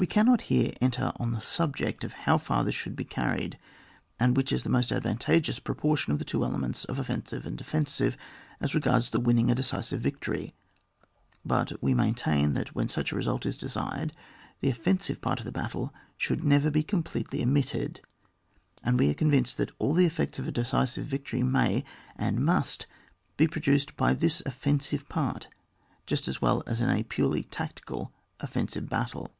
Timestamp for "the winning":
9.10-9.50